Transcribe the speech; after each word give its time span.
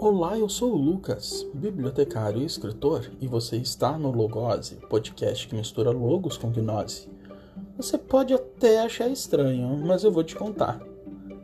Olá, 0.00 0.38
eu 0.38 0.48
sou 0.48 0.74
o 0.74 0.76
Lucas, 0.76 1.44
bibliotecário 1.52 2.40
e 2.40 2.44
escritor, 2.44 3.10
e 3.20 3.26
você 3.26 3.56
está 3.56 3.98
no 3.98 4.12
Logose, 4.12 4.76
podcast 4.88 5.48
que 5.48 5.56
mistura 5.56 5.90
logos 5.90 6.36
com 6.36 6.52
gnose. 6.52 7.08
Você 7.76 7.98
pode 7.98 8.32
até 8.32 8.80
achar 8.80 9.08
estranho, 9.08 9.76
mas 9.84 10.04
eu 10.04 10.12
vou 10.12 10.22
te 10.22 10.36
contar. 10.36 10.80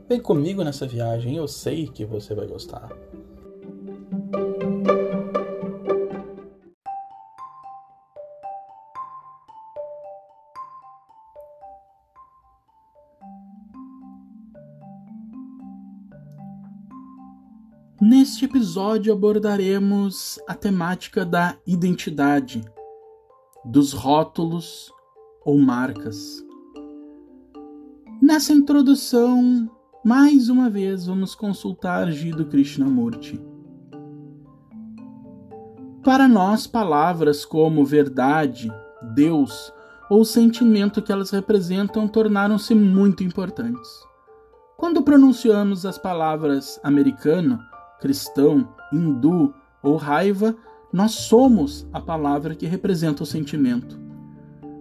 Vem 0.09 0.21
comigo 0.21 0.63
nessa 0.63 0.87
viagem, 0.87 1.37
eu 1.37 1.49
sei 1.49 1.89
que 1.89 2.05
você 2.05 2.33
vai 2.33 2.47
gostar. 2.47 2.89
Episódio 18.75 19.13
abordaremos 19.13 20.41
a 20.49 20.55
temática 20.55 21.25
da 21.25 21.57
identidade, 21.65 22.61
dos 23.65 23.93
rótulos 23.93 24.93
ou 25.45 25.57
marcas. 25.61 26.45
Nessa 28.21 28.53
introdução, 28.53 29.71
mais 30.05 30.49
uma 30.49 30.69
vez 30.69 31.07
vamos 31.07 31.37
consultar 31.37 32.11
Jiddu 32.11 32.47
Krishnamurti. 32.47 33.41
Para 36.03 36.27
nós, 36.27 36.67
palavras 36.67 37.45
como 37.45 37.85
verdade, 37.85 38.69
Deus 39.15 39.73
ou 40.11 40.23
o 40.23 40.25
sentimento 40.25 41.01
que 41.01 41.13
elas 41.13 41.31
representam 41.31 42.09
tornaram-se 42.09 42.75
muito 42.75 43.23
importantes. 43.23 43.89
Quando 44.77 45.01
pronunciamos 45.01 45.87
as 45.87 45.97
palavras 45.97 46.81
americano, 46.83 47.61
cristão, 48.01 48.69
hindu 48.93 49.55
ou 49.83 49.97
raiva, 49.97 50.57
nós 50.93 51.13
somos 51.13 51.87
a 51.93 52.01
palavra 52.01 52.55
que 52.55 52.67
representa 52.67 53.23
o 53.23 53.27
sentimento. 53.27 53.99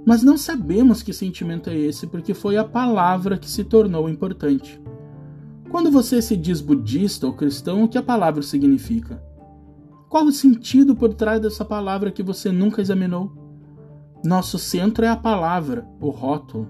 Mas 0.06 0.22
não 0.22 0.38
sabemos 0.38 1.02
que 1.02 1.14
sentimento 1.14 1.70
é 1.70 1.78
esse 1.78 2.06
porque 2.08 2.34
foi 2.34 2.58
a 2.58 2.64
palavra 2.64 3.38
que 3.38 3.50
se 3.50 3.64
tornou 3.64 4.10
importante. 4.10 4.82
Quando 5.70 5.90
você 5.90 6.22
se 6.22 6.38
diz 6.38 6.62
budista 6.62 7.26
ou 7.26 7.34
cristão, 7.34 7.84
o 7.84 7.88
que 7.88 7.98
a 7.98 8.04
palavra 8.04 8.44
significa? 8.44 9.24
Qual 10.10 10.26
o 10.26 10.32
sentido 10.32 10.96
por 10.96 11.14
trás 11.16 11.42
dessa 11.42 11.66
palavra 11.66 12.12
que 12.12 12.22
você 12.22 12.52
nunca 12.52 12.82
examinou? 12.82 13.32
Nosso 14.24 14.60
centro 14.60 15.04
é 15.04 15.08
a 15.08 15.18
palavra, 15.18 15.88
o 16.00 16.10
rótulo. 16.10 16.70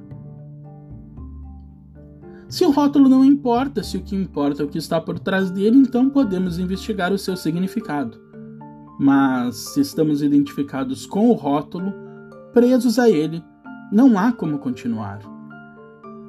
Se 2.53 2.63
o 2.63 2.69
rótulo 2.69 3.09
não 3.09 3.25
importa, 3.25 3.81
se 3.81 3.97
o 3.97 4.03
que 4.03 4.15
importa 4.15 4.61
é 4.61 4.65
o 4.67 4.69
que 4.69 4.77
está 4.77 5.01
por 5.01 5.17
trás 5.17 5.49
dele, 5.49 5.75
então 5.75 6.07
podemos 6.07 6.59
investigar 6.59 7.11
o 7.11 7.17
seu 7.17 7.35
significado. 7.35 8.21
Mas 8.99 9.55
se 9.55 9.81
estamos 9.81 10.21
identificados 10.21 11.07
com 11.07 11.29
o 11.31 11.33
rótulo, 11.33 11.91
presos 12.53 12.99
a 12.99 13.09
ele, 13.09 13.43
não 13.91 14.19
há 14.19 14.31
como 14.31 14.59
continuar. 14.59 15.21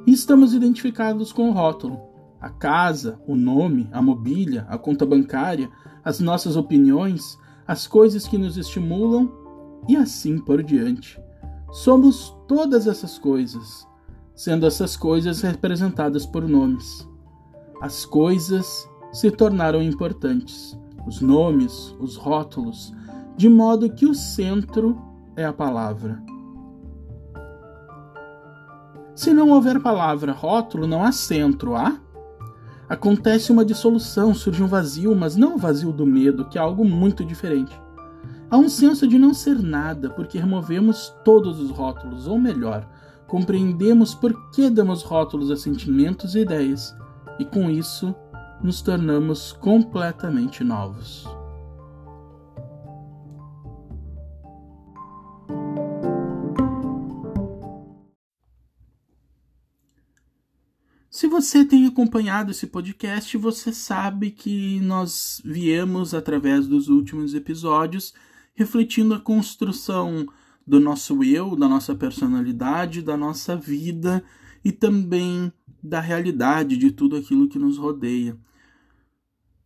Estamos 0.07 0.55
identificados 0.55 1.31
com 1.31 1.51
o 1.51 1.53
rótulo. 1.53 2.01
A 2.41 2.49
casa, 2.49 3.21
o 3.27 3.37
nome, 3.37 3.87
a 3.93 4.01
mobília, 4.01 4.65
a 4.71 4.79
conta 4.79 5.05
bancária, 5.05 5.69
as 6.03 6.21
nossas 6.21 6.57
opiniões, 6.57 7.39
as 7.67 7.87
coisas 7.87 8.27
que 8.27 8.39
nos 8.39 8.57
estimulam 8.57 9.31
e 9.87 9.95
assim 9.95 10.39
por 10.39 10.63
diante. 10.63 11.21
Somos 11.71 12.35
todas 12.49 12.87
essas 12.87 13.19
coisas 13.19 13.87
sendo 14.35 14.67
essas 14.67 14.97
coisas 14.97 15.41
representadas 15.43 16.27
por 16.27 16.49
nomes. 16.49 17.09
As 17.81 18.05
coisas 18.05 18.89
se 19.13 19.31
tornaram 19.31 19.83
importantes, 19.83 20.79
os 21.07 21.21
nomes, 21.21 21.95
os 22.01 22.17
rótulos, 22.17 22.93
de 23.37 23.49
modo 23.49 23.93
que 23.93 24.07
o 24.07 24.15
centro 24.15 25.01
é 25.37 25.45
a 25.45 25.53
palavra. 25.53 26.23
Se 29.15 29.33
não 29.33 29.51
houver 29.51 29.81
palavra, 29.81 30.33
rótulo, 30.33 30.87
não 30.87 31.05
há 31.05 31.13
centro, 31.13 31.77
há? 31.77 32.01
Acontece 32.89 33.53
uma 33.53 33.65
dissolução, 33.65 34.35
surge 34.35 34.63
um 34.63 34.67
vazio, 34.67 35.15
mas 35.15 35.37
não 35.37 35.55
o 35.55 35.59
vazio 35.59 35.93
do 35.93 36.05
medo, 36.05 36.45
que 36.47 36.59
é 36.59 36.61
algo 36.61 36.85
muito 36.85 37.25
diferente. 37.25 37.73
Há 38.51 38.57
um 38.57 38.69
senso 38.69 39.07
de 39.07 39.19
não 39.19 39.33
ser 39.33 39.59
nada, 39.61 40.11
porque 40.11 40.39
removemos 40.39 41.15
todos 41.25 41.61
os 41.61 41.71
rótulos, 41.71 42.27
ou 42.27 42.39
melhor, 42.39 42.87
compreendemos 43.27 44.15
por 44.15 44.51
que 44.51 44.69
damos 44.71 45.03
rótulos 45.03 45.51
a 45.51 45.57
sentimentos 45.57 46.35
e 46.35 46.41
ideias, 46.41 46.95
e 47.39 47.45
com 47.45 47.71
isso 47.71 48.15
nos 48.63 48.81
tornamos 48.81 49.53
completamente 49.53 50.63
novos. 50.63 51.27
Se 61.15 61.29
você 61.29 61.65
tem 61.65 61.87
acompanhado 61.87 62.51
esse 62.51 62.67
podcast, 62.67 63.37
você 63.39 63.73
sabe 63.73 64.33
que 64.33 64.81
nós 64.81 65.41
viemos, 65.45 66.13
através 66.13 66.67
dos 66.67 66.89
últimos 66.89 67.35
episódios, 67.35 68.13
refletindo 68.53 69.15
a 69.15 69.21
construção 69.21 70.27
do 70.67 70.81
nosso 70.81 71.23
eu, 71.23 71.55
da 71.57 71.69
nossa 71.69 71.95
personalidade, 71.95 73.03
da 73.03 73.17
nossa 73.17 73.57
vida 73.57 74.25
e 74.65 74.73
também 74.73 75.53
da 75.83 76.01
realidade 76.01 76.77
de 76.77 76.91
tudo 76.91 77.17
aquilo 77.17 77.49
que 77.49 77.59
nos 77.59 77.77
rodeia. 77.77 78.39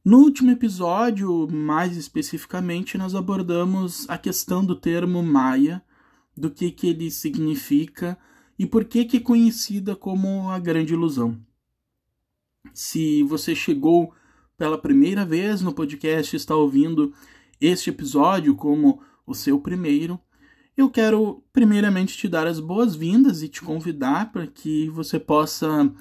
No 0.05 0.19
último 0.19 0.51
episódio, 0.51 1.47
mais 1.51 1.97
especificamente, 1.97 2.97
nós 2.97 3.15
abordamos 3.15 4.09
a 4.09 4.17
questão 4.17 4.65
do 4.65 4.75
termo 4.75 5.23
Maia, 5.23 5.83
do 6.37 6.51
que, 6.51 6.71
que 6.71 6.89
ele 6.89 7.11
significa 7.11 8.19
e 8.59 8.67
por 8.67 8.85
que, 8.85 9.05
que 9.05 9.19
é 9.19 9.21
conhecida 9.21 9.95
como 9.95 10.49
a 10.51 10.59
grande 10.59 10.95
ilusão. 10.95 11.39
Se 12.73 13.23
você 13.23 13.55
chegou 13.55 14.13
pela 14.57 14.79
primeira 14.79 15.25
vez 15.25 15.61
no 15.61 15.73
podcast 15.73 16.35
e 16.35 16.37
está 16.37 16.55
ouvindo 16.57 17.13
este 17.61 17.91
episódio 17.91 18.55
como 18.55 19.01
o 19.27 19.35
seu 19.35 19.61
primeiro, 19.61 20.19
eu 20.79 20.89
quero 20.89 21.43
primeiramente 21.53 22.17
te 22.17 22.29
dar 22.29 22.47
as 22.47 22.61
boas-vindas 22.61 23.43
e 23.43 23.49
te 23.49 23.61
convidar 23.61 24.31
para 24.31 24.47
que 24.47 24.89
você 24.91 25.19
possa, 25.19 25.93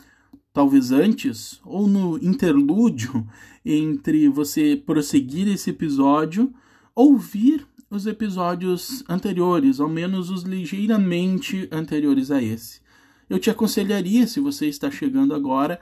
talvez 0.53 0.91
antes 0.91 1.59
ou 1.65 1.87
no 1.87 2.19
interlúdio 2.23 3.27
entre 3.65 4.29
você 4.29 4.75
prosseguir 4.75 5.47
esse 5.47 5.71
episódio, 5.71 6.53
ouvir 6.93 7.65
os 7.89 8.05
episódios 8.05 9.03
anteriores, 9.09 9.79
ao 9.79 9.89
menos 9.89 10.29
os 10.29 10.43
ligeiramente 10.43 11.67
anteriores 11.71 12.29
a 12.29 12.39
esse. 12.39 12.79
Eu 13.27 13.39
te 13.39 13.49
aconselharia, 13.49 14.27
se 14.27 14.39
você 14.39 14.67
está 14.67 14.91
chegando 14.91 15.33
agora, 15.33 15.79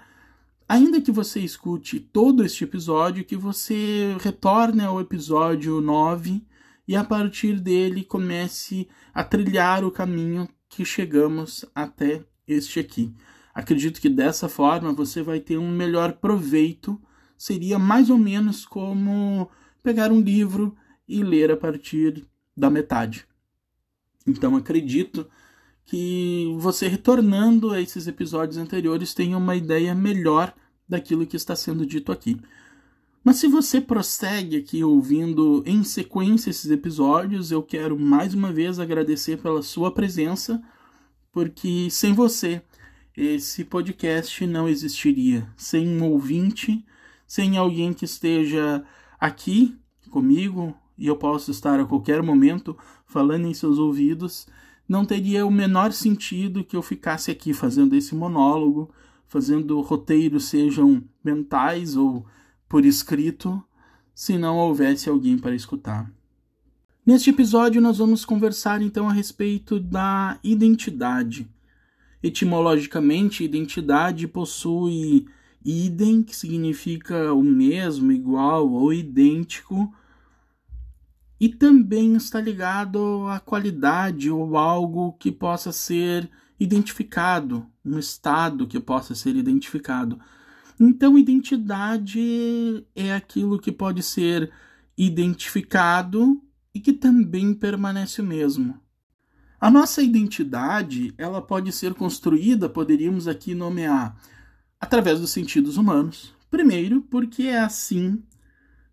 ainda 0.70 1.02
que 1.02 1.12
você 1.12 1.42
escute 1.42 2.00
todo 2.00 2.46
este 2.46 2.64
episódio, 2.64 3.26
que 3.26 3.36
você 3.36 4.16
retorne 4.22 4.86
ao 4.86 5.02
episódio 5.02 5.82
9 5.82 6.42
e 6.88 6.96
a 6.96 7.04
partir 7.04 7.60
dele 7.60 8.04
comece 8.04 8.88
a 9.14 9.24
trilhar 9.24 9.84
o 9.84 9.92
caminho 9.92 10.48
que 10.70 10.86
chegamos 10.86 11.66
até 11.74 12.24
este 12.48 12.80
aqui. 12.80 13.14
Acredito 13.54 14.02
que 14.02 14.10
dessa 14.10 14.50
forma 14.50 14.94
você 14.94 15.24
vai 15.24 15.40
ter 15.40 15.58
um 15.58 15.72
melhor 15.72 16.14
proveito. 16.14 17.02
Seria 17.38 17.80
mais 17.80 18.10
ou 18.10 18.18
menos 18.18 18.66
como 18.66 19.50
pegar 19.82 20.12
um 20.12 20.20
livro 20.20 20.76
e 21.08 21.24
ler 21.24 21.52
a 21.52 21.58
partir 21.58 22.28
da 22.56 22.70
metade. 22.70 23.26
Então 24.28 24.56
acredito 24.56 25.28
que 25.86 26.54
você 26.58 26.88
retornando 26.88 27.72
a 27.72 27.80
esses 27.80 28.08
episódios 28.08 28.58
anteriores 28.58 29.14
tenha 29.14 29.38
uma 29.38 29.56
ideia 29.56 29.94
melhor 29.94 30.54
daquilo 30.88 31.26
que 31.26 31.36
está 31.38 31.56
sendo 31.56 31.86
dito 31.86 32.12
aqui. 32.12 32.40
Mas 33.26 33.38
se 33.38 33.48
você 33.48 33.82
prossegue 33.82 34.56
aqui 34.56 34.84
ouvindo 34.84 35.64
em 35.66 35.84
sequência 35.84 36.52
esses 36.52 36.70
episódios, 36.70 37.50
eu 37.50 37.64
quero 37.64 37.98
mais 37.98 38.36
uma 38.36 38.54
vez 38.54 38.80
agradecer 38.80 39.42
pela 39.42 39.64
sua 39.64 39.92
presença, 39.92 40.62
porque 41.32 41.90
sem 41.90 42.14
você 42.14 42.62
esse 43.18 43.64
podcast 43.64 44.46
não 44.46 44.70
existiria. 44.70 45.50
Sem 45.58 45.88
um 45.88 46.12
ouvinte, 46.12 46.86
sem 47.26 47.58
alguém 47.58 47.94
que 47.94 48.06
esteja 48.06 48.86
aqui 49.20 49.76
comigo 50.12 50.78
e 50.96 51.08
eu 51.08 51.16
posso 51.16 51.50
estar 51.50 51.80
a 51.80 51.86
qualquer 51.86 52.22
momento 52.22 52.78
falando 53.08 53.48
em 53.48 53.56
seus 53.56 53.80
ouvidos, 53.80 54.46
não 54.88 55.04
teria 55.04 55.48
o 55.48 55.52
menor 55.52 55.92
sentido 55.94 56.64
que 56.64 56.76
eu 56.78 56.82
ficasse 56.84 57.32
aqui 57.32 57.56
fazendo 57.56 57.96
esse 57.96 58.14
monólogo, 58.14 58.94
fazendo 59.26 59.82
roteiros 59.82 60.46
sejam 60.46 61.04
mentais 61.24 61.98
ou 61.98 62.24
por 62.68 62.86
escrito 62.86 63.64
se 64.14 64.38
não 64.38 64.58
houvesse 64.58 65.10
alguém 65.10 65.38
para 65.38 65.56
escutar. 65.56 66.12
Neste 67.06 67.30
episódio, 67.30 67.82
nós 67.82 68.00
vamos 68.00 68.26
conversar 68.26 68.82
então 68.82 69.08
a 69.08 69.14
respeito 69.14 69.80
da 69.80 70.40
identidade. 70.44 71.48
Etimologicamente, 72.24 73.44
identidade 73.44 74.28
possui 74.28 75.28
idem, 75.64 76.24
que 76.24 76.36
significa 76.36 77.34
o 77.34 77.44
mesmo, 77.44 78.12
igual 78.12 78.72
ou 78.72 78.94
idêntico, 78.94 79.94
e 81.40 81.50
também 81.50 82.16
está 82.16 82.40
ligado 82.40 83.28
à 83.28 83.40
qualidade 83.40 84.32
ou 84.32 84.58
algo 84.58 85.14
que 85.14 85.32
possa 85.32 85.72
ser 85.72 86.30
identificado, 86.60 87.68
um 87.84 88.00
estado 88.00 88.66
que 88.66 88.80
possa 88.80 89.14
ser 89.14 89.36
identificado. 89.36 90.20
Então, 90.80 91.18
identidade 91.18 92.86
é 92.96 93.14
aquilo 93.14 93.60
que 93.60 93.72
pode 93.72 94.04
ser 94.04 94.52
identificado 94.98 96.42
e 96.74 96.80
que 96.80 96.92
também 96.92 97.54
permanece 97.54 98.22
o 98.22 98.26
mesmo. 98.26 98.80
A 99.60 99.72
nossa 99.72 100.02
identidade, 100.02 101.14
ela 101.18 101.42
pode 101.42 101.72
ser 101.72 101.94
construída, 101.94 102.68
poderíamos 102.68 103.28
aqui 103.28 103.56
nomear, 103.56 104.16
através 104.80 105.20
dos 105.20 105.32
sentidos 105.32 105.78
humanos. 105.78 106.34
Primeiro, 106.52 107.02
porque 107.02 107.44
é 107.44 107.60
assim 107.60 108.22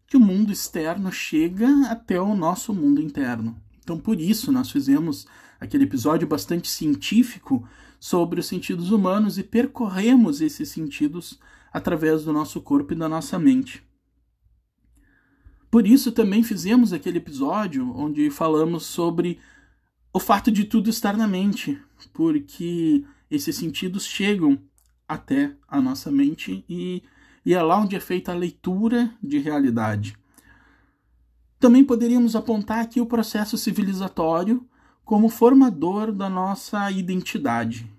que 0.06 0.17
o 0.17 0.20
mundo 0.20 0.52
externo 0.52 1.11
chega 1.11 1.69
até 1.88 2.20
o 2.20 2.34
nosso 2.34 2.73
mundo 2.73 3.00
interno. 3.00 3.56
Então, 3.82 3.99
por 3.99 4.20
isso, 4.20 4.52
nós 4.52 4.70
fizemos 4.70 5.26
aquele 5.61 5.84
episódio 5.84 6.26
bastante 6.29 6.69
científico 6.69 7.67
sobre 7.99 8.40
os 8.40 8.46
sentidos 8.46 8.90
humanos 8.90 9.38
e 9.38 9.43
percorremos 9.43 10.40
esses 10.40 10.69
sentidos 10.69 11.38
através 11.72 12.24
do 12.24 12.32
nosso 12.32 12.60
corpo 12.60 12.92
e 12.92 12.96
da 12.96 13.08
nossa 13.08 13.38
mente. 13.38 13.82
Por 15.70 15.86
isso 15.86 16.12
também 16.12 16.42
fizemos 16.42 16.92
aquele 16.92 17.19
episódio 17.19 17.90
onde 17.96 18.30
falamos 18.30 18.84
sobre 18.84 19.38
o 20.12 20.20
fato 20.20 20.50
de 20.52 20.64
tudo 20.64 20.90
estar 20.90 21.16
na 21.16 21.26
mente, 21.26 21.80
porque 22.12 23.04
esses 23.30 23.56
sentidos 23.56 24.04
chegam 24.04 24.58
até 25.08 25.56
a 25.66 25.80
nossa 25.80 26.10
mente 26.10 26.62
e, 26.69 27.02
e 27.44 27.54
é 27.54 27.62
lá 27.62 27.80
onde 27.80 27.96
é 27.96 28.00
feita 28.00 28.32
a 28.32 28.36
leitura 28.36 29.10
de 29.22 29.38
realidade. 29.38 30.14
Também 31.58 31.84
poderíamos 31.84 32.36
apontar 32.36 32.80
aqui 32.80 33.00
o 33.00 33.06
processo 33.06 33.56
civilizatório 33.56 34.66
como 35.04 35.28
formador 35.28 36.12
da 36.12 36.28
nossa 36.28 36.90
identidade. 36.90 37.90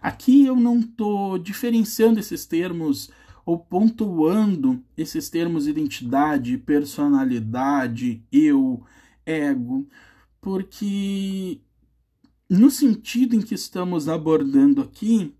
Aqui 0.00 0.46
eu 0.46 0.56
não 0.56 0.80
estou 0.80 1.38
diferenciando 1.38 2.18
esses 2.18 2.46
termos 2.46 3.10
ou 3.44 3.58
pontuando 3.58 4.82
esses 4.96 5.28
termos 5.28 5.66
identidade, 5.66 6.56
personalidade, 6.58 8.24
eu, 8.30 8.84
ego, 9.26 9.88
porque 10.40 11.60
no 12.48 12.70
sentido 12.70 13.34
em 13.34 13.40
que 13.40 13.54
estamos 13.54 14.08
abordando 14.08 14.82
aqui, 14.82 15.34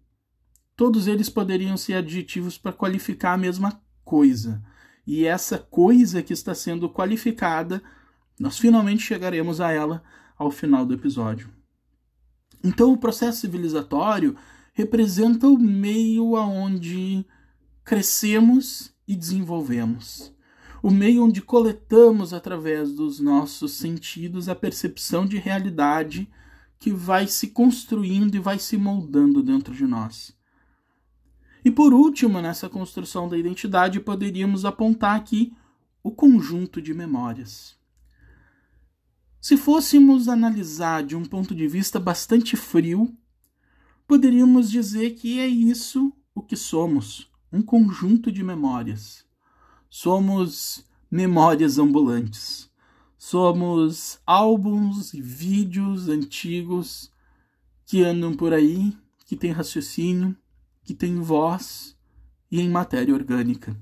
todos 0.76 1.06
eles 1.06 1.28
poderiam 1.28 1.76
ser 1.76 1.94
adjetivos 1.94 2.56
para 2.56 2.72
qualificar 2.72 3.34
a 3.34 3.38
mesma 3.38 3.80
coisa. 4.04 4.62
E 5.06 5.24
essa 5.24 5.58
coisa 5.58 6.22
que 6.22 6.32
está 6.32 6.54
sendo 6.54 6.88
qualificada, 6.88 7.82
nós 8.38 8.58
finalmente 8.58 9.02
chegaremos 9.02 9.60
a 9.60 9.70
ela 9.72 10.02
ao 10.38 10.50
final 10.50 10.86
do 10.86 10.94
episódio. 10.94 11.59
Então, 12.62 12.92
o 12.92 12.98
processo 12.98 13.40
civilizatório 13.40 14.36
representa 14.72 15.48
o 15.48 15.58
meio 15.58 16.36
aonde 16.36 17.24
crescemos 17.84 18.92
e 19.06 19.16
desenvolvemos. 19.16 20.32
O 20.82 20.90
meio 20.90 21.24
onde 21.24 21.42
coletamos 21.42 22.32
através 22.32 22.92
dos 22.92 23.20
nossos 23.20 23.72
sentidos 23.72 24.48
a 24.48 24.54
percepção 24.54 25.26
de 25.26 25.36
realidade 25.36 26.28
que 26.78 26.90
vai 26.90 27.26
se 27.26 27.48
construindo 27.48 28.34
e 28.34 28.38
vai 28.38 28.58
se 28.58 28.76
moldando 28.78 29.42
dentro 29.42 29.74
de 29.74 29.86
nós. 29.86 30.34
E 31.62 31.70
por 31.70 31.92
último, 31.92 32.40
nessa 32.40 32.68
construção 32.68 33.28
da 33.28 33.36
identidade, 33.36 34.00
poderíamos 34.00 34.64
apontar 34.64 35.16
aqui 35.16 35.52
o 36.02 36.10
conjunto 36.10 36.80
de 36.80 36.94
memórias. 36.94 37.79
Se 39.40 39.56
fôssemos 39.56 40.28
analisar 40.28 41.02
de 41.02 41.16
um 41.16 41.24
ponto 41.24 41.54
de 41.54 41.66
vista 41.66 41.98
bastante 41.98 42.56
frio, 42.56 43.16
poderíamos 44.06 44.70
dizer 44.70 45.12
que 45.12 45.40
é 45.40 45.46
isso 45.46 46.12
o 46.34 46.42
que 46.42 46.56
somos: 46.56 47.30
um 47.50 47.62
conjunto 47.62 48.30
de 48.30 48.42
memórias. 48.42 49.24
Somos 49.88 50.84
memórias 51.10 51.78
ambulantes. 51.78 52.70
Somos 53.16 54.18
álbuns 54.26 55.14
e 55.14 55.20
vídeos 55.20 56.08
antigos 56.08 57.10
que 57.86 58.02
andam 58.02 58.34
por 58.34 58.52
aí, 58.52 58.96
que 59.26 59.36
têm 59.36 59.52
raciocínio, 59.52 60.36
que 60.84 60.94
têm 60.94 61.20
voz 61.20 61.96
e 62.50 62.60
em 62.60 62.68
matéria 62.68 63.14
orgânica. 63.14 63.76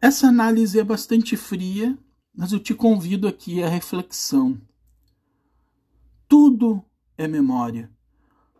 Essa 0.00 0.28
análise 0.28 0.78
é 0.78 0.84
bastante 0.84 1.36
fria 1.36 1.98
mas 2.40 2.52
eu 2.52 2.58
te 2.58 2.74
convido 2.74 3.28
aqui 3.28 3.62
à 3.62 3.68
reflexão. 3.68 4.58
Tudo 6.26 6.82
é 7.18 7.28
memória. 7.28 7.90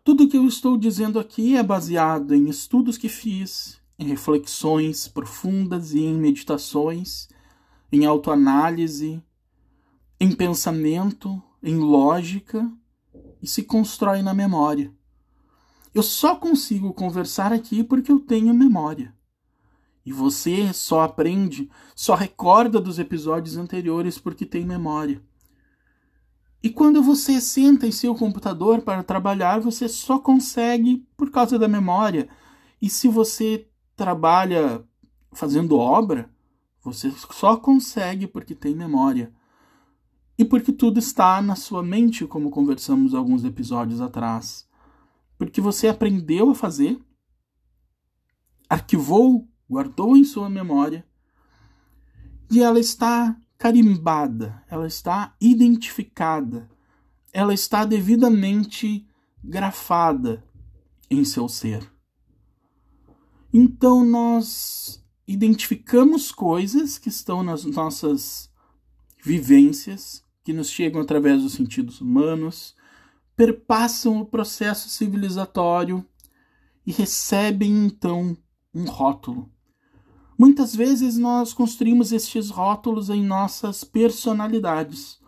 Tudo 0.04 0.28
que 0.28 0.36
eu 0.36 0.46
estou 0.46 0.76
dizendo 0.76 1.18
aqui 1.18 1.56
é 1.56 1.62
baseado 1.62 2.34
em 2.34 2.46
estudos 2.50 2.98
que 2.98 3.08
fiz, 3.08 3.80
em 3.98 4.04
reflexões 4.04 5.08
profundas 5.08 5.94
e 5.94 6.00
em 6.00 6.12
meditações, 6.18 7.26
em 7.90 8.04
autoanálise, 8.04 9.24
em 10.20 10.30
pensamento, 10.30 11.42
em 11.62 11.76
lógica 11.76 12.70
e 13.40 13.46
se 13.46 13.62
constrói 13.62 14.20
na 14.20 14.34
memória. 14.34 14.92
Eu 15.94 16.02
só 16.02 16.36
consigo 16.36 16.92
conversar 16.92 17.50
aqui 17.50 17.82
porque 17.82 18.12
eu 18.12 18.20
tenho 18.20 18.52
memória. 18.52 19.14
E 20.10 20.12
você 20.12 20.72
só 20.72 21.02
aprende, 21.02 21.70
só 21.94 22.16
recorda 22.16 22.80
dos 22.80 22.98
episódios 22.98 23.56
anteriores 23.56 24.18
porque 24.18 24.44
tem 24.44 24.66
memória. 24.66 25.22
E 26.60 26.68
quando 26.68 27.00
você 27.00 27.40
senta 27.40 27.86
em 27.86 27.92
seu 27.92 28.12
computador 28.16 28.82
para 28.82 29.04
trabalhar, 29.04 29.60
você 29.60 29.88
só 29.88 30.18
consegue 30.18 31.06
por 31.16 31.30
causa 31.30 31.56
da 31.56 31.68
memória. 31.68 32.28
E 32.82 32.90
se 32.90 33.06
você 33.06 33.68
trabalha 33.94 34.84
fazendo 35.32 35.78
obra, 35.78 36.28
você 36.82 37.12
só 37.30 37.56
consegue 37.56 38.26
porque 38.26 38.56
tem 38.56 38.74
memória. 38.74 39.32
E 40.36 40.44
porque 40.44 40.72
tudo 40.72 40.98
está 40.98 41.40
na 41.40 41.54
sua 41.54 41.84
mente, 41.84 42.26
como 42.26 42.50
conversamos 42.50 43.14
alguns 43.14 43.44
episódios 43.44 44.00
atrás. 44.00 44.68
Porque 45.38 45.60
você 45.60 45.86
aprendeu 45.86 46.50
a 46.50 46.54
fazer, 46.56 47.00
arquivou 48.68 49.48
guardou 49.70 50.16
em 50.16 50.24
sua 50.24 50.50
memória 50.50 51.06
e 52.50 52.60
ela 52.60 52.80
está 52.80 53.38
carimbada, 53.56 54.64
ela 54.68 54.86
está 54.86 55.36
identificada, 55.40 56.68
ela 57.32 57.54
está 57.54 57.84
devidamente 57.84 59.06
grafada 59.44 60.44
em 61.08 61.24
seu 61.24 61.48
ser. 61.48 61.88
Então 63.52 64.04
nós 64.04 65.04
identificamos 65.26 66.32
coisas 66.32 66.98
que 66.98 67.08
estão 67.08 67.42
nas 67.44 67.64
nossas 67.64 68.50
vivências, 69.22 70.24
que 70.42 70.52
nos 70.52 70.68
chegam 70.68 71.00
através 71.00 71.42
dos 71.42 71.52
sentidos 71.52 72.00
humanos, 72.00 72.74
perpassam 73.36 74.20
o 74.20 74.26
processo 74.26 74.88
civilizatório 74.88 76.04
e 76.84 76.90
recebem 76.90 77.86
então 77.86 78.36
um 78.74 78.84
rótulo. 78.84 79.50
Muitas 80.40 80.74
vezes 80.74 81.18
nós 81.18 81.52
construímos 81.52 82.12
estes 82.12 82.48
rótulos 82.48 83.10
em 83.10 83.22
nossas 83.22 83.84
personalidades. 83.84 85.20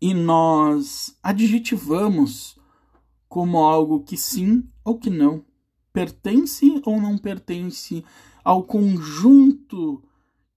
E 0.00 0.14
nós 0.14 1.14
adjetivamos 1.22 2.58
como 3.28 3.58
algo 3.58 4.00
que 4.00 4.16
sim 4.16 4.66
ou 4.82 4.98
que 4.98 5.10
não, 5.10 5.44
pertence 5.92 6.80
ou 6.82 6.98
não 6.98 7.18
pertence 7.18 8.02
ao 8.42 8.62
conjunto 8.62 10.02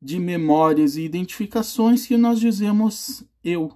de 0.02 0.18
memórias 0.18 0.96
e 0.96 1.02
identificações 1.02 2.08
que 2.08 2.16
nós 2.16 2.40
dizemos 2.40 3.26
eu. 3.44 3.74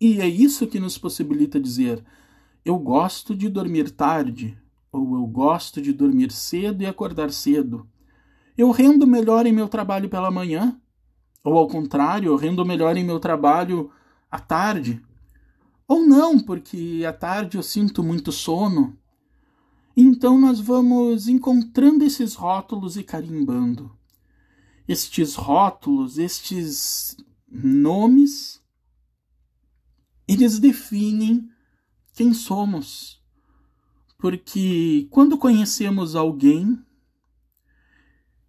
E 0.00 0.20
é 0.20 0.26
isso 0.26 0.66
que 0.66 0.80
nos 0.80 0.98
possibilita 0.98 1.60
dizer: 1.60 2.04
eu 2.64 2.80
gosto 2.80 3.32
de 3.32 3.48
dormir 3.48 3.92
tarde, 3.92 4.60
ou 4.90 5.14
eu 5.16 5.26
gosto 5.26 5.80
de 5.80 5.92
dormir 5.92 6.30
cedo 6.32 6.82
e 6.82 6.86
acordar 6.86 7.30
cedo. 7.30 7.88
Eu 8.56 8.70
rendo 8.70 9.06
melhor 9.06 9.46
em 9.46 9.52
meu 9.52 9.68
trabalho 9.68 10.08
pela 10.08 10.30
manhã, 10.30 10.80
ou 11.44 11.56
ao 11.56 11.68
contrário, 11.68 12.30
eu 12.30 12.36
rendo 12.36 12.64
melhor 12.64 12.96
em 12.96 13.04
meu 13.04 13.20
trabalho 13.20 13.90
à 14.30 14.38
tarde. 14.38 15.00
Ou 15.86 16.04
não, 16.04 16.40
porque 16.40 17.04
à 17.06 17.12
tarde 17.12 17.56
eu 17.56 17.62
sinto 17.62 18.02
muito 18.02 18.32
sono. 18.32 18.98
Então 19.96 20.38
nós 20.38 20.58
vamos 20.58 21.28
encontrando 21.28 22.04
esses 22.04 22.34
rótulos 22.34 22.96
e 22.96 23.04
carimbando. 23.04 23.96
Estes 24.88 25.34
rótulos, 25.34 26.18
estes 26.18 27.16
nomes, 27.48 28.62
eles 30.26 30.58
definem 30.58 31.48
quem 32.12 32.34
somos 32.34 33.22
Porque 34.18 35.06
quando 35.10 35.36
conhecemos 35.36 36.16
alguém 36.16 36.78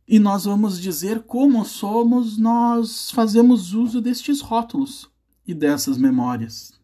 e 0.08 0.20
nós 0.20 0.46
vamos 0.46 0.80
dizer 0.80 1.24
como 1.24 1.66
somos, 1.66 2.38
nós 2.38 3.12
fazemos 3.12 3.74
uso 3.74 4.00
destes 4.00 4.40
rótulos 4.40 5.10
e 5.46 5.54
dessas 5.54 5.98
memórias. 5.98 6.80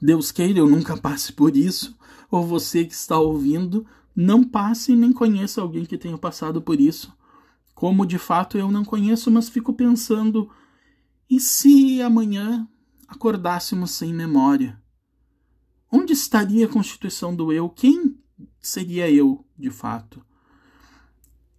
Deus 0.00 0.32
queira 0.32 0.58
eu 0.58 0.68
nunca 0.68 0.96
passe 0.96 1.32
por 1.32 1.56
isso, 1.56 1.96
ou 2.30 2.44
você 2.44 2.84
que 2.84 2.94
está 2.94 3.18
ouvindo 3.18 3.86
não 4.14 4.42
passe 4.42 4.96
nem 4.96 5.12
conheça 5.12 5.60
alguém 5.60 5.84
que 5.84 5.96
tenha 5.96 6.18
passado 6.18 6.60
por 6.60 6.80
isso. 6.80 7.16
Como 7.72 8.04
de 8.04 8.18
fato 8.18 8.58
eu 8.58 8.70
não 8.70 8.84
conheço, 8.84 9.30
mas 9.30 9.48
fico 9.48 9.72
pensando: 9.72 10.50
e 11.30 11.38
se 11.38 12.02
amanhã 12.02 12.68
acordássemos 13.06 13.92
sem 13.92 14.12
memória? 14.12 14.80
Onde 15.90 16.12
estaria 16.12 16.66
a 16.66 16.68
constituição 16.68 17.34
do 17.34 17.52
eu? 17.52 17.68
Quem 17.68 18.18
seria 18.60 19.10
eu, 19.10 19.44
de 19.56 19.70
fato? 19.70 20.24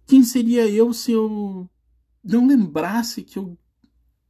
Quem 0.06 0.22
seria 0.22 0.68
eu 0.68 0.92
se 0.92 1.12
eu 1.12 1.68
não 2.22 2.46
lembrasse 2.46 3.22
que 3.22 3.38
eu 3.38 3.58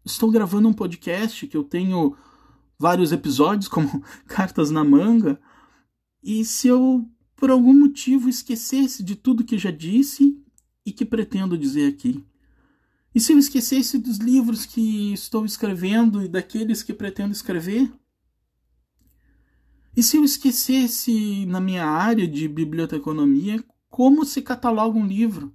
estou 0.05 0.31
gravando 0.31 0.69
um 0.69 0.73
podcast, 0.73 1.47
que 1.47 1.57
eu 1.57 1.65
tenho 1.65 2.17
vários 2.79 3.13
episódios, 3.13 3.69
como 3.69 4.03
Cartas 4.27 4.71
na 4.71 4.83
Manga, 4.83 5.41
e 6.23 6.45
se 6.45 6.69
eu, 6.69 7.09
por 7.37 7.51
algum 7.51 7.75
motivo, 7.75 8.29
esquecesse 8.29 9.03
de 9.03 9.17
tudo 9.17 9.45
que 9.45 9.59
já 9.59 9.71
disse 9.71 10.39
e 10.85 10.93
que 10.93 11.05
pretendo 11.05 11.57
dizer 11.57 11.89
aqui? 11.89 12.25
E 13.15 13.21
se 13.21 13.33
eu 13.33 13.39
esquecesse 13.39 13.99
dos 13.99 14.19
livros 14.19 14.65
que 14.65 15.13
estou 15.13 15.45
escrevendo 15.45 16.23
e 16.23 16.29
daqueles 16.29 16.83
que 16.83 16.93
pretendo 16.93 17.33
escrever? 17.33 17.93
E 19.97 20.03
se 20.03 20.17
eu 20.17 20.25
esquecesse 20.25 21.45
na 21.47 21.61
minha 21.61 21.85
área 21.85 22.27
de 22.27 22.47
biblioteconomia 22.47 23.63
como 23.89 24.25
se 24.25 24.41
cataloga 24.41 24.97
um 24.97 25.07
livro? 25.07 25.53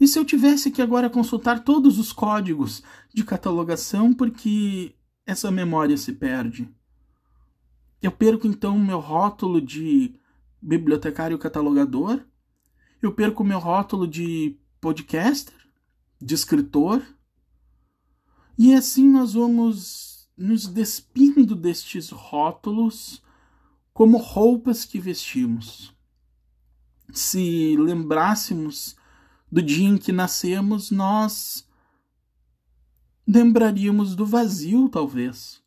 E 0.00 0.06
se 0.06 0.18
eu 0.18 0.24
tivesse 0.24 0.70
que 0.70 0.82
agora 0.82 1.08
consultar 1.08 1.62
todos 1.62 1.98
os 1.98 2.12
códigos 2.12 2.82
de 3.14 3.24
catalogação 3.24 4.12
porque 4.12 4.94
essa 5.24 5.50
memória 5.50 5.96
se 5.96 6.12
perde? 6.12 6.68
Eu 8.02 8.12
perco 8.12 8.46
então 8.46 8.78
meu 8.78 8.98
rótulo 8.98 9.60
de 9.60 10.14
bibliotecário 10.60 11.38
catalogador? 11.38 12.20
Eu 13.00 13.12
perco 13.12 13.44
meu 13.44 13.58
rótulo 13.58 14.06
de 14.06 14.58
podcaster? 14.80 15.54
De 16.20 16.34
escritor? 16.34 17.02
E 18.58 18.74
assim 18.74 19.08
nós 19.08 19.34
vamos 19.34 20.28
nos 20.36 20.66
despindo 20.66 21.54
destes 21.54 22.10
rótulos 22.10 23.22
como 23.96 24.18
roupas 24.18 24.84
que 24.84 25.00
vestimos. 25.00 25.90
Se 27.14 27.74
lembrássemos 27.78 28.94
do 29.50 29.62
dia 29.62 29.88
em 29.88 29.96
que 29.96 30.12
nascemos, 30.12 30.90
nós 30.90 31.66
lembraríamos 33.26 34.14
do 34.14 34.26
vazio, 34.26 34.90
talvez, 34.90 35.62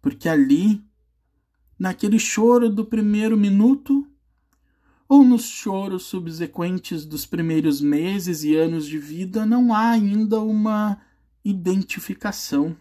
porque 0.00 0.28
ali, 0.28 0.84
naquele 1.76 2.20
choro 2.20 2.70
do 2.70 2.84
primeiro 2.84 3.36
minuto, 3.36 4.06
ou 5.08 5.24
nos 5.24 5.42
choros 5.42 6.04
subsequentes 6.04 7.04
dos 7.04 7.26
primeiros 7.26 7.80
meses 7.80 8.44
e 8.44 8.54
anos 8.54 8.86
de 8.86 9.00
vida, 9.00 9.44
não 9.44 9.74
há 9.74 9.90
ainda 9.90 10.40
uma 10.40 11.02
identificação, 11.44 12.76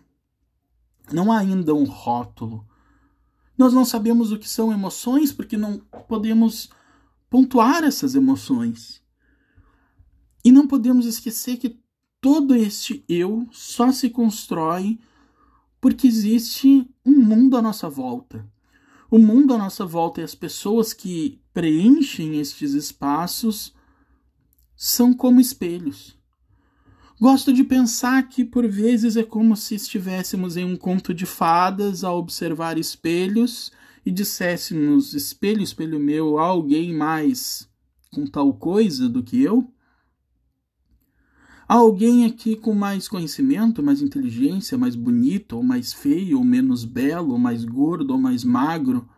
não 1.11 1.31
há 1.31 1.39
ainda 1.39 1.73
um 1.73 1.85
rótulo 1.85 2.66
nós 3.57 3.73
não 3.73 3.83
sabemos 3.83 4.31
o 4.31 4.37
que 4.37 4.47
são 4.47 4.71
emoções 4.71 5.31
porque 5.31 5.57
não 5.57 5.79
podemos 6.07 6.69
pontuar 7.29 7.83
essas 7.83 8.15
emoções. 8.15 9.01
E 10.43 10.51
não 10.51 10.67
podemos 10.67 11.05
esquecer 11.05 11.57
que 11.57 11.79
todo 12.21 12.55
este 12.55 13.03
eu 13.09 13.47
só 13.51 13.91
se 13.91 14.09
constrói 14.09 14.99
porque 15.81 16.07
existe 16.07 16.87
um 17.05 17.19
mundo 17.19 17.57
à 17.57 17.61
nossa 17.61 17.89
volta. 17.89 18.45
O 19.09 19.17
mundo 19.17 19.53
à 19.53 19.57
nossa 19.57 19.85
volta 19.85 20.21
e 20.21 20.23
as 20.23 20.35
pessoas 20.35 20.93
que 20.93 21.41
preenchem 21.53 22.39
estes 22.39 22.73
espaços 22.73 23.73
são 24.75 25.13
como 25.13 25.39
espelhos. 25.39 26.16
Gosto 27.19 27.51
de 27.51 27.63
pensar 27.63 28.29
que 28.29 28.45
por 28.45 28.67
vezes 28.67 29.17
é 29.17 29.23
como 29.23 29.55
se 29.55 29.73
estivéssemos 29.73 30.55
em 30.55 30.63
um 30.63 30.77
conto 30.77 31.15
de 31.15 31.25
fadas 31.25 32.03
a 32.03 32.13
observar 32.13 32.77
espelhos 32.77 33.71
e 34.05 34.11
disséssemos: 34.11 35.15
espelho, 35.15 35.63
espelho 35.63 35.99
meu, 35.99 36.37
há 36.37 36.45
alguém 36.45 36.93
mais 36.93 37.67
com 38.13 38.27
tal 38.27 38.53
coisa 38.53 39.09
do 39.09 39.23
que 39.23 39.41
eu? 39.41 39.67
Há 41.67 41.73
alguém 41.73 42.23
aqui 42.23 42.55
com 42.55 42.73
mais 42.75 43.07
conhecimento, 43.07 43.81
mais 43.81 43.99
inteligência, 43.99 44.77
mais 44.77 44.95
bonito, 44.95 45.57
ou 45.57 45.63
mais 45.63 45.91
feio, 45.91 46.37
ou 46.37 46.43
menos 46.43 46.85
belo, 46.85 47.31
ou 47.31 47.39
mais 47.39 47.65
gordo, 47.65 48.11
ou 48.11 48.19
mais 48.19 48.43
magro 48.43 49.09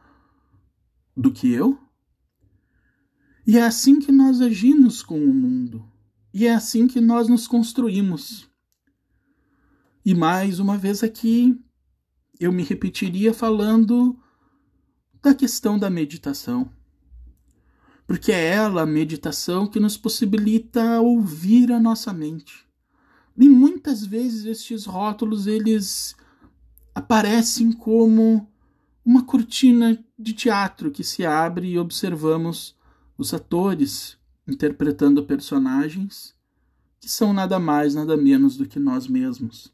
do 1.15 1.31
que 1.31 1.51
eu? 1.51 1.77
E 3.45 3.57
é 3.57 3.63
assim 3.63 3.99
que 3.99 4.11
nós 4.11 4.39
agimos 4.39 5.03
com 5.03 5.21
o 5.21 5.33
mundo. 5.33 5.98
E 6.33 6.45
é 6.45 6.53
assim 6.53 6.87
que 6.87 7.01
nós 7.01 7.27
nos 7.27 7.47
construímos. 7.47 8.47
E 10.05 10.13
mais 10.13 10.59
uma 10.59 10.77
vez 10.77 11.03
aqui, 11.03 11.59
eu 12.39 12.51
me 12.51 12.63
repetiria 12.63 13.33
falando 13.33 14.17
da 15.21 15.33
questão 15.33 15.77
da 15.77 15.89
meditação. 15.89 16.71
Porque 18.07 18.31
é 18.31 18.53
ela, 18.53 18.83
a 18.83 18.87
meditação, 18.87 19.67
que 19.67 19.79
nos 19.79 19.97
possibilita 19.97 20.99
ouvir 21.01 21.71
a 21.71 21.79
nossa 21.79 22.13
mente. 22.13 22.65
E 23.37 23.47
muitas 23.47 24.05
vezes 24.05 24.45
estes 24.45 24.85
rótulos 24.85 25.47
eles 25.47 26.15
aparecem 26.93 27.71
como 27.71 28.51
uma 29.05 29.23
cortina 29.23 30.03
de 30.17 30.33
teatro 30.33 30.91
que 30.91 31.03
se 31.03 31.25
abre 31.25 31.69
e 31.69 31.79
observamos 31.79 32.75
os 33.17 33.33
atores 33.33 34.18
interpretando 34.49 35.23
personagens 35.23 36.35
que 36.99 37.09
são 37.09 37.31
nada 37.31 37.59
mais, 37.59 37.95
nada 37.95 38.17
menos 38.17 38.57
do 38.57 38.65
que 38.65 38.79
nós 38.79 39.07
mesmos. 39.07 39.73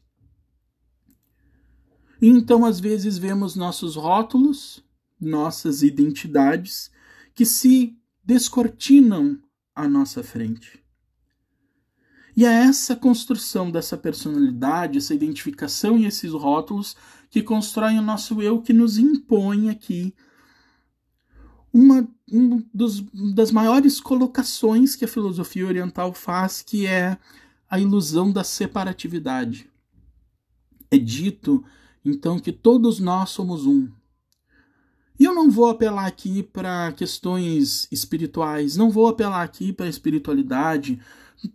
E 2.20 2.28
então, 2.28 2.64
às 2.64 2.78
vezes, 2.80 3.18
vemos 3.18 3.56
nossos 3.56 3.96
rótulos, 3.96 4.84
nossas 5.20 5.82
identidades, 5.82 6.90
que 7.34 7.44
se 7.44 7.98
descortinam 8.24 9.38
à 9.74 9.88
nossa 9.88 10.22
frente. 10.22 10.82
E 12.36 12.44
é 12.44 12.52
essa 12.64 12.94
construção 12.94 13.70
dessa 13.70 13.96
personalidade, 13.96 14.98
essa 14.98 15.14
identificação 15.14 15.98
e 15.98 16.06
esses 16.06 16.32
rótulos 16.32 16.96
que 17.30 17.42
constroem 17.42 17.98
o 17.98 18.02
nosso 18.02 18.40
eu, 18.42 18.60
que 18.60 18.72
nos 18.72 18.98
impõe 18.98 19.70
aqui 19.70 20.14
uma 21.72 22.08
um 22.30 22.62
dos, 22.74 23.00
das 23.34 23.50
maiores 23.50 24.00
colocações 24.00 24.96
que 24.96 25.04
a 25.04 25.08
filosofia 25.08 25.66
oriental 25.66 26.12
faz, 26.12 26.62
que 26.62 26.86
é 26.86 27.16
a 27.68 27.78
ilusão 27.78 28.32
da 28.32 28.42
separatividade. 28.42 29.70
É 30.90 30.98
dito, 30.98 31.64
então, 32.04 32.38
que 32.38 32.52
todos 32.52 32.98
nós 33.00 33.30
somos 33.30 33.66
um. 33.66 33.88
E 35.18 35.24
eu 35.24 35.34
não 35.34 35.50
vou 35.50 35.70
apelar 35.70 36.06
aqui 36.06 36.42
para 36.42 36.92
questões 36.92 37.88
espirituais, 37.90 38.76
não 38.76 38.90
vou 38.90 39.08
apelar 39.08 39.42
aqui 39.42 39.72
para 39.72 39.86
a 39.86 39.88
espiritualidade, 39.88 41.00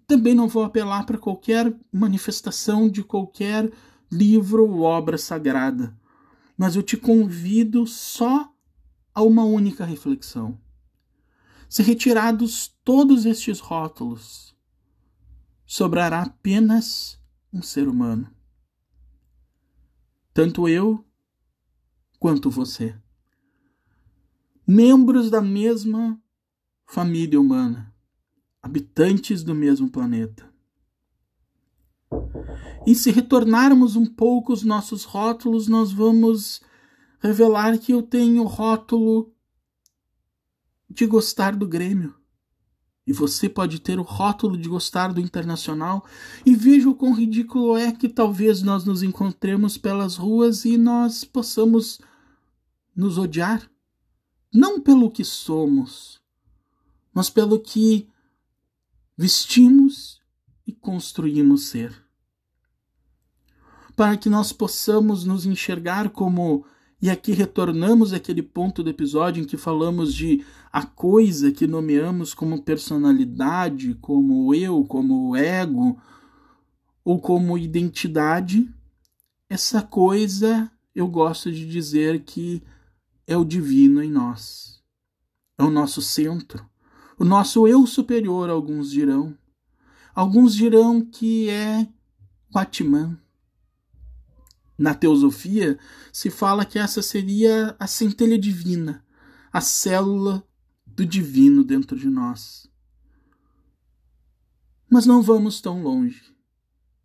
também 0.07 0.33
não 0.33 0.47
vou 0.47 0.63
apelar 0.63 1.05
para 1.05 1.17
qualquer 1.17 1.73
manifestação 1.91 2.89
de 2.89 3.03
qualquer 3.03 3.71
livro 4.11 4.67
ou 4.67 4.81
obra 4.81 5.17
sagrada. 5.17 5.95
Mas 6.57 6.75
eu 6.75 6.81
te 6.81 6.97
convido 6.97 7.85
só 7.85 8.51
a 9.13 9.21
uma 9.21 9.43
única 9.43 9.85
reflexão. 9.85 10.59
Se 11.69 11.81
retirados 11.83 12.67
todos 12.83 13.25
estes 13.25 13.59
rótulos, 13.59 14.55
sobrará 15.65 16.23
apenas 16.23 17.19
um 17.53 17.61
ser 17.61 17.87
humano. 17.87 18.29
Tanto 20.33 20.67
eu 20.67 21.05
quanto 22.19 22.49
você. 22.49 22.95
Membros 24.65 25.29
da 25.29 25.41
mesma 25.41 26.21
família 26.85 27.39
humana, 27.39 27.93
habitantes 28.61 29.43
do 29.43 29.55
mesmo 29.55 29.89
planeta. 29.89 30.51
E 32.85 32.93
se 32.95 33.11
retornarmos 33.11 33.95
um 33.95 34.05
pouco 34.05 34.51
os 34.51 34.63
nossos 34.63 35.03
rótulos, 35.03 35.67
nós 35.67 35.91
vamos 35.91 36.61
revelar 37.21 37.77
que 37.77 37.93
eu 37.93 38.01
tenho 38.01 38.43
rótulo 38.43 39.33
de 40.89 41.05
gostar 41.05 41.55
do 41.55 41.67
Grêmio. 41.67 42.15
E 43.05 43.13
você 43.13 43.47
pode 43.47 43.79
ter 43.79 43.99
o 43.99 44.03
rótulo 44.03 44.57
de 44.57 44.67
gostar 44.67 45.13
do 45.13 45.21
Internacional. 45.21 46.05
E 46.45 46.55
veja 46.55 46.89
o 46.89 46.95
quão 46.95 47.13
ridículo 47.13 47.77
é 47.77 47.91
que 47.91 48.09
talvez 48.09 48.61
nós 48.61 48.83
nos 48.83 49.03
encontremos 49.03 49.77
pelas 49.77 50.15
ruas 50.15 50.65
e 50.65 50.77
nós 50.77 51.23
possamos 51.23 51.99
nos 52.95 53.17
odiar. 53.17 53.69
não 54.53 54.81
pelo 54.81 55.09
que 55.09 55.23
somos, 55.23 56.19
mas 57.13 57.29
pelo 57.29 57.57
que 57.57 58.09
vestimos 59.17 60.19
e 60.67 60.73
construímos 60.73 61.67
ser. 61.67 62.05
Para 63.95 64.17
que 64.17 64.29
nós 64.29 64.51
possamos 64.51 65.23
nos 65.23 65.45
enxergar 65.45 66.09
como 66.09 66.65
e 67.01 67.09
aqui 67.09 67.31
retornamos 67.31 68.13
àquele 68.13 68.43
ponto 68.43 68.83
do 68.83 68.89
episódio 68.89 69.41
em 69.41 69.45
que 69.47 69.57
falamos 69.57 70.13
de 70.13 70.45
a 70.71 70.85
coisa 70.85 71.51
que 71.51 71.65
nomeamos 71.65 72.33
como 72.33 72.61
personalidade, 72.61 73.95
como 73.95 74.53
eu, 74.53 74.85
como 74.85 75.35
ego 75.35 75.99
ou 77.03 77.19
como 77.19 77.57
identidade. 77.57 78.69
Essa 79.49 79.81
coisa 79.81 80.71
eu 80.93 81.07
gosto 81.07 81.51
de 81.51 81.65
dizer 81.65 82.23
que 82.23 82.61
é 83.25 83.35
o 83.35 83.43
divino 83.43 84.03
em 84.03 84.11
nós. 84.11 84.79
É 85.57 85.63
o 85.63 85.71
nosso 85.71 86.01
centro, 86.01 86.69
o 87.17 87.25
nosso 87.25 87.67
eu 87.67 87.85
superior, 87.87 88.49
alguns 88.49 88.91
dirão. 88.91 89.35
Alguns 90.13 90.53
dirão 90.53 91.01
que 91.01 91.49
é 91.49 91.87
o 92.53 92.59
Atman, 92.59 93.17
na 94.81 94.95
teosofia, 94.95 95.77
se 96.11 96.31
fala 96.31 96.65
que 96.65 96.79
essa 96.79 97.03
seria 97.03 97.75
a 97.77 97.85
centelha 97.85 98.37
divina, 98.37 99.05
a 99.53 99.61
célula 99.61 100.43
do 100.83 101.05
divino 101.05 101.63
dentro 101.63 101.95
de 101.95 102.09
nós. 102.09 102.67
Mas 104.89 105.05
não 105.05 105.21
vamos 105.21 105.61
tão 105.61 105.83
longe. 105.83 106.35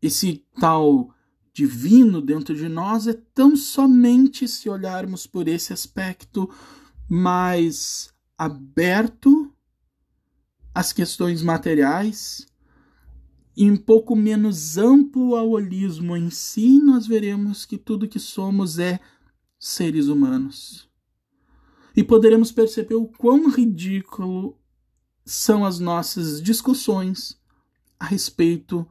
Esse 0.00 0.42
tal 0.58 1.14
divino 1.52 2.22
dentro 2.22 2.56
de 2.56 2.66
nós 2.66 3.06
é 3.06 3.12
tão 3.12 3.54
somente 3.54 4.48
se 4.48 4.70
olharmos 4.70 5.26
por 5.26 5.46
esse 5.46 5.74
aspecto 5.74 6.50
mais 7.06 8.10
aberto 8.38 9.52
às 10.74 10.94
questões 10.94 11.42
materiais, 11.42 12.46
e 13.56 13.70
um 13.70 13.76
pouco 13.76 14.14
menos 14.14 14.76
amplo 14.76 15.34
ao 15.34 15.50
holismo 15.50 16.14
em 16.14 16.28
si, 16.28 16.78
nós 16.78 17.06
veremos 17.06 17.64
que 17.64 17.78
tudo 17.78 18.08
que 18.08 18.18
somos 18.18 18.78
é 18.78 19.00
seres 19.58 20.08
humanos. 20.08 20.86
E 21.96 22.04
poderemos 22.04 22.52
perceber 22.52 22.96
o 22.96 23.06
quão 23.06 23.48
ridículo 23.48 24.58
são 25.24 25.64
as 25.64 25.78
nossas 25.78 26.42
discussões 26.42 27.40
a 27.98 28.04
respeito 28.04 28.86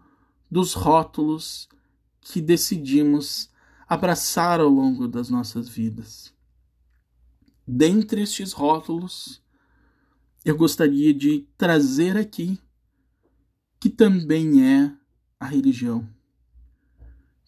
dos 0.49 0.73
rótulos 0.73 1.69
que 2.21 2.41
decidimos 2.41 3.51
abraçar 3.87 4.59
ao 4.59 4.67
longo 4.69 5.07
das 5.07 5.29
nossas 5.29 5.69
vidas. 5.69 6.33
Dentre 7.67 8.23
estes 8.23 8.51
rótulos, 8.51 9.43
eu 10.43 10.57
gostaria 10.57 11.13
de 11.13 11.47
trazer 11.55 12.17
aqui 12.17 12.59
que 13.79 13.89
também 13.89 14.63
é 14.65 14.91
a 15.39 15.45
religião. 15.45 16.07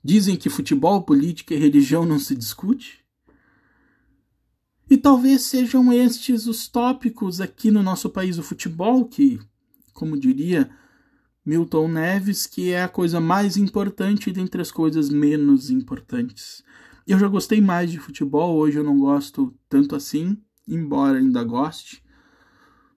Dizem 0.03 0.36
que 0.36 0.50
futebol, 0.50 1.03
política 1.03 1.53
e 1.53 1.57
religião 1.57 2.05
não 2.05 2.19
se 2.19 2.36
discute? 2.36 3.05
E 4.89 4.96
talvez 4.96 5.41
sejam 5.41 5.91
estes 5.91 6.48
os 6.48 6.67
tópicos 6.67 7.41
aqui 7.41 7.69
no 7.69 7.84
nosso 7.84 8.10
país, 8.10 8.38
o 8.38 8.43
futebol, 8.43 9.03
que, 9.03 9.38
como 9.93 10.17
diria 10.17 10.69
Milton 11.46 11.89
Neves, 11.89 12.46
que 12.46 12.72
é 12.72 12.84
a 12.84 12.89
coisa 12.89 13.19
mais 13.19 13.57
importante 13.57 14.31
dentre 14.31 14.62
as 14.62 14.72
coisas 14.72 15.10
menos 15.10 15.69
importantes. 15.69 16.63
Eu 17.05 17.19
já 17.19 17.27
gostei 17.27 17.60
mais 17.60 17.91
de 17.91 18.00
futebol, 18.00 18.55
hoje 18.57 18.77
eu 18.77 18.84
não 18.84 18.98
gosto 18.98 19.53
tanto 19.69 19.96
assim, 19.96 20.38
embora 20.67 21.17
ainda 21.17 21.43
goste. 21.43 22.03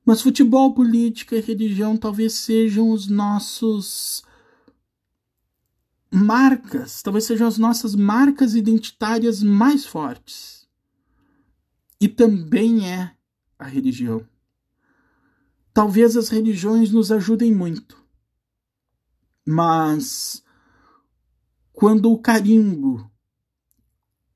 Mas 0.05 0.23
futebol, 0.23 0.75
política 0.75 1.37
e 1.37 1.41
religião 1.41 1.97
talvez 1.97 2.35
sejam 2.35 2.91
os 2.91 3.07
nossos 3.07 4.23
marcas, 6.11 7.03
talvez 7.03 7.25
sejam 7.25 7.47
as 7.47 7.59
nossas 7.59 7.95
marcas 7.95 8.55
identitárias 8.55 9.43
mais 9.43 9.87
fortes. 9.87 10.69
E 12.01 12.09
também 12.09 12.91
é 12.91 13.15
a 13.59 13.65
religião. 13.65 14.27
Talvez 15.73 16.17
as 16.17 16.29
religiões 16.29 16.91
nos 16.91 17.13
ajudem 17.13 17.55
muito, 17.55 18.03
mas 19.47 20.43
quando 21.73 22.11
o 22.11 22.19
carimbo, 22.19 23.09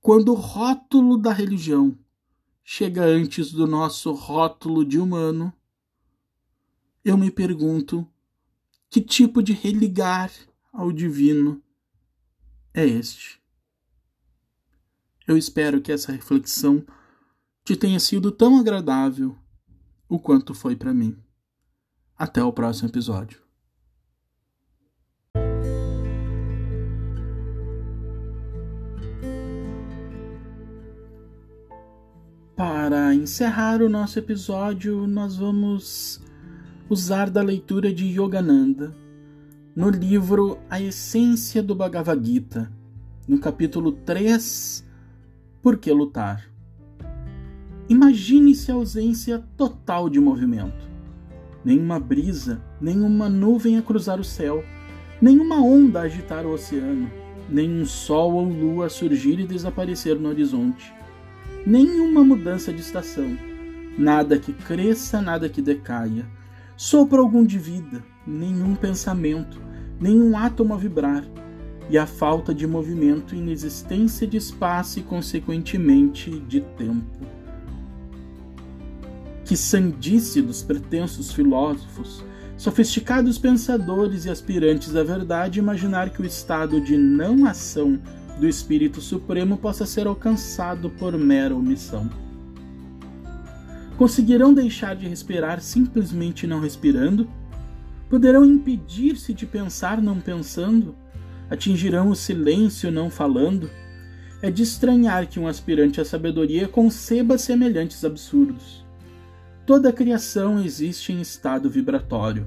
quando 0.00 0.31
o 0.31 0.37
rótulo 0.37 1.18
da 1.18 1.33
religião 1.33 1.98
chega 2.64 3.05
antes 3.05 3.53
do 3.53 3.66
nosso 3.66 4.11
rótulo 4.12 4.85
de 4.85 4.98
humano, 4.98 5.53
eu 7.05 7.18
me 7.18 7.31
pergunto 7.31 8.09
que 8.88 9.03
tipo 9.03 9.42
de 9.42 9.53
religar 9.53 10.33
ao 10.72 10.90
divino 10.90 11.62
é 12.72 12.87
este. 12.87 13.38
Eu 15.27 15.37
espero 15.37 15.81
que 15.81 15.92
essa 15.92 16.11
reflexão 16.11 16.85
te 17.62 17.77
tenha 17.77 18.00
sido 18.00 18.33
tão 18.33 18.59
agradável 18.59 19.38
o 20.09 20.18
quanto 20.18 20.55
foi 20.55 20.74
para 20.74 20.94
mim. 20.94 21.16
Até 22.16 22.42
o 22.42 22.53
próximo 22.53 22.88
episódio. 22.88 23.43
Para 32.56 33.12
encerrar 33.12 33.82
o 33.82 33.88
nosso 33.88 34.16
episódio, 34.16 35.08
nós 35.08 35.36
vamos 35.36 36.22
usar 36.88 37.28
da 37.28 37.42
leitura 37.42 37.92
de 37.92 38.06
Yogananda 38.06 38.94
no 39.74 39.90
livro 39.90 40.58
A 40.70 40.80
Essência 40.80 41.60
do 41.60 41.74
Bhagavad 41.74 42.24
Gita, 42.24 42.70
no 43.26 43.40
capítulo 43.40 43.90
3, 43.90 44.86
Por 45.60 45.78
que 45.78 45.92
lutar? 45.92 46.48
Imagine-se 47.88 48.70
a 48.70 48.74
ausência 48.74 49.42
total 49.56 50.08
de 50.08 50.20
movimento. 50.20 50.88
Nenhuma 51.64 51.98
brisa, 51.98 52.62
nenhuma 52.80 53.28
nuvem 53.28 53.78
a 53.78 53.82
cruzar 53.82 54.20
o 54.20 54.24
céu, 54.24 54.62
nenhuma 55.20 55.56
onda 55.56 56.02
a 56.02 56.04
agitar 56.04 56.46
o 56.46 56.52
oceano, 56.52 57.10
nenhum 57.50 57.84
sol 57.84 58.34
ou 58.34 58.48
lua 58.48 58.86
a 58.86 58.90
surgir 58.90 59.40
e 59.40 59.46
desaparecer 59.46 60.20
no 60.20 60.28
horizonte, 60.28 60.93
nenhuma 61.66 62.22
mudança 62.22 62.72
de 62.72 62.81
estação, 62.81 63.37
nada 63.98 64.38
que 64.38 64.53
cresça, 64.53 65.20
nada 65.20 65.48
que 65.48 65.62
decaia. 65.62 66.27
Sopro 66.77 67.20
algum 67.20 67.44
de 67.44 67.59
vida, 67.59 68.03
nenhum 68.27 68.74
pensamento, 68.74 69.61
nenhum 70.00 70.37
átomo 70.37 70.74
a 70.74 70.77
vibrar, 70.77 71.24
e 71.88 71.98
a 71.98 72.07
falta 72.07 72.55
de 72.55 72.66
movimento, 72.66 73.35
inexistência 73.35 74.27
de 74.27 74.37
espaço 74.37 74.98
e, 74.98 75.03
consequentemente, 75.03 76.31
de 76.31 76.61
tempo. 76.61 77.05
Que 79.44 79.57
sandice 79.57 80.40
dos 80.40 80.62
pretensos 80.62 81.31
filósofos, 81.33 82.24
sofisticados 82.57 83.38
pensadores 83.38 84.24
e 84.24 84.31
aspirantes 84.31 84.96
à 84.96 85.03
verdade 85.03 85.59
imaginar 85.59 86.09
que 86.11 86.22
o 86.22 86.24
estado 86.24 86.81
de 86.81 86.96
não 86.96 87.44
ação 87.44 88.00
do 88.38 88.49
Espírito 88.49 89.01
Supremo 89.01 89.57
possa 89.57 89.87
ser 89.87 90.07
alcançado 90.07 90.90
por 90.90 91.16
mera 91.16 91.55
omissão. 91.55 92.11
Conseguirão 93.97 94.53
deixar 94.53 94.97
de 94.97 95.07
respirar 95.07 95.61
simplesmente 95.61 96.47
não 96.47 96.61
respirando? 96.61 97.29
Poderão 98.11 98.44
impedir-se 98.44 99.33
de 99.33 99.47
pensar 99.47 100.03
não 100.03 100.20
pensando? 100.20 100.94
Atingirão 101.49 102.09
o 102.11 102.16
silêncio 102.16 102.90
não 102.90 103.09
falando? 103.09 103.70
É 104.42 104.51
de 104.51 104.62
estranhar 104.62 105.27
que 105.29 105.38
um 105.38 105.47
aspirante 105.47 106.01
à 106.01 106.05
sabedoria 106.05 106.66
conceba 106.66 107.38
semelhantes 107.38 108.05
absurdos. 108.05 108.85
Toda 109.64 109.88
a 109.88 109.92
criação 109.92 110.62
existe 110.62 111.12
em 111.12 111.20
estado 111.20 111.70
vibratório. 111.70 112.47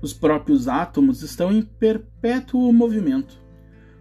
Os 0.00 0.12
próprios 0.12 0.68
átomos 0.68 1.22
estão 1.22 1.52
em 1.52 1.62
perpétuo 1.62 2.72
movimento. 2.72 3.38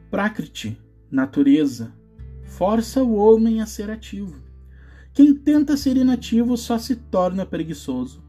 Prakriti, 0.09 0.77
natureza, 1.13 1.93
força 2.41 3.03
o 3.03 3.13
homem 3.13 3.61
a 3.61 3.67
ser 3.67 3.91
ativo. 3.91 4.41
Quem 5.13 5.31
tenta 5.31 5.77
ser 5.77 5.95
inativo 5.95 6.57
só 6.57 6.79
se 6.79 6.95
torna 6.95 7.45
preguiçoso. 7.45 8.23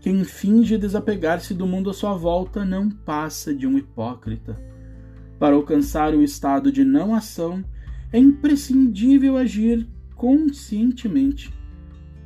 Quem 0.00 0.22
finge 0.22 0.78
desapegar-se 0.78 1.52
do 1.52 1.66
mundo 1.66 1.90
à 1.90 1.92
sua 1.92 2.14
volta 2.14 2.64
não 2.64 2.88
passa 2.88 3.52
de 3.52 3.66
um 3.66 3.76
hipócrita. 3.76 4.56
Para 5.36 5.56
alcançar 5.56 6.14
o 6.14 6.22
estado 6.22 6.70
de 6.70 6.84
não 6.84 7.12
ação, 7.12 7.64
é 8.12 8.20
imprescindível 8.20 9.36
agir 9.36 9.88
conscientemente, 10.14 11.52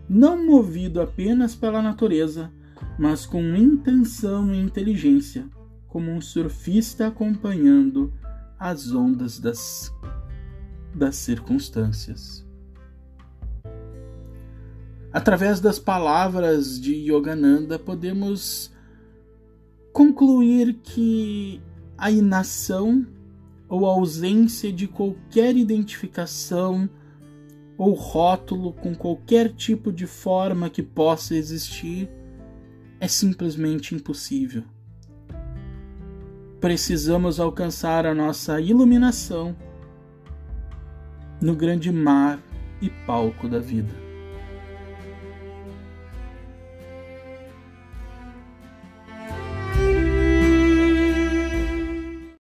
não 0.07 0.47
movido 0.47 1.01
apenas 1.01 1.55
pela 1.55 1.81
natureza, 1.81 2.53
mas 2.99 3.25
com 3.25 3.43
intenção 3.57 4.55
e 4.55 4.61
inteligência, 4.61 5.47
como 5.89 6.11
um 6.11 6.21
surfista 6.21 7.07
acompanhando 7.07 8.13
as 8.63 8.95
ondas 8.95 9.41
das, 9.41 9.93
das 10.95 11.17
circunstâncias. 11.17 12.47
Através 15.13 15.59
das 15.59 15.81
palavras 15.81 16.81
de 16.81 16.95
Yogananda, 16.95 17.77
podemos 17.77 18.73
concluir 19.93 20.75
que 20.75 21.61
a 21.99 22.09
inação 22.13 23.05
ou 23.69 23.85
ausência 23.85 24.73
de 24.73 24.87
qualquer 24.87 25.57
identificação 25.57 26.89
ou 27.77 27.95
rótulo 27.95 28.73
com 28.75 28.95
qualquer 28.95 29.53
tipo 29.55 29.93
de 29.93 30.07
forma 30.07 30.71
que 30.71 30.85
possa 30.85 31.35
existir 31.35 32.09
é 33.01 33.09
simplesmente 33.09 33.93
impossível. 33.93 34.63
Precisamos 36.63 37.41
alcançar 37.41 38.07
a 38.07 38.15
nossa 38.15 38.61
iluminação 38.61 39.53
no 41.41 41.57
grande 41.57 41.91
mar 41.91 42.39
e 42.81 42.89
palco 42.89 43.49
da 43.49 43.59
vida. 43.59 44.02